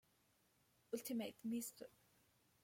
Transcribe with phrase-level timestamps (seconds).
[0.95, 1.85] Ultimate, Mr.